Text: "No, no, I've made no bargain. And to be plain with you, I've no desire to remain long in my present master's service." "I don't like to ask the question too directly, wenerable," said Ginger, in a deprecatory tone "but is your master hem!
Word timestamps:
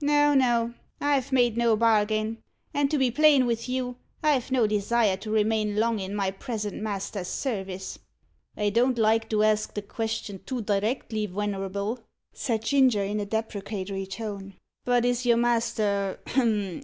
"No, 0.00 0.32
no, 0.32 0.74
I've 1.00 1.32
made 1.32 1.56
no 1.56 1.74
bargain. 1.74 2.38
And 2.72 2.88
to 2.92 2.98
be 2.98 3.10
plain 3.10 3.46
with 3.46 3.68
you, 3.68 3.96
I've 4.22 4.52
no 4.52 4.64
desire 4.68 5.16
to 5.16 5.28
remain 5.32 5.74
long 5.74 5.98
in 5.98 6.14
my 6.14 6.30
present 6.30 6.80
master's 6.80 7.26
service." 7.26 7.98
"I 8.56 8.70
don't 8.70 8.96
like 8.96 9.28
to 9.30 9.42
ask 9.42 9.74
the 9.74 9.82
question 9.82 10.38
too 10.46 10.62
directly, 10.62 11.26
wenerable," 11.26 11.98
said 12.32 12.62
Ginger, 12.62 13.02
in 13.02 13.18
a 13.18 13.26
deprecatory 13.26 14.06
tone 14.06 14.54
"but 14.84 15.04
is 15.04 15.26
your 15.26 15.36
master 15.38 16.20
hem! 16.28 16.82